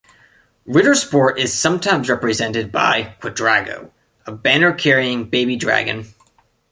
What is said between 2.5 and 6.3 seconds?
by "Quadrago", a banner-carrying baby dragon.